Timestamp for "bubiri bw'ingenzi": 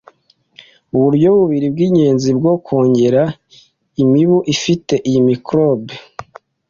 1.37-2.29